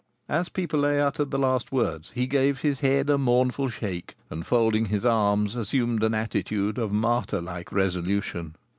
[0.27, 4.85] '"As Pipelet uttered the last words he gave his head a mournful shake, and, folding
[4.85, 8.55] his arms, assumed an attitude of martyrlike resolution.